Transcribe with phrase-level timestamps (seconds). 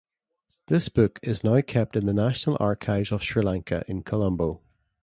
[0.65, 4.59] This book is now kept in the National Archives of Sri Lanka in Colombo.